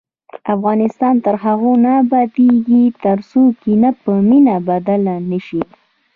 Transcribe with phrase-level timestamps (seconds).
[0.55, 5.63] افغانستان تر هغو نه ابادیږي، ترڅو کینه په مینه بدله نشي.